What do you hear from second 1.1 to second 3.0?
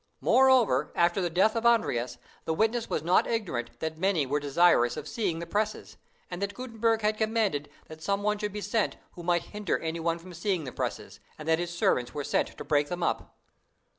the death of Andreas, the witness